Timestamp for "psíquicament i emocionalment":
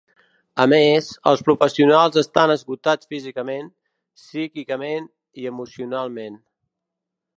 4.23-6.41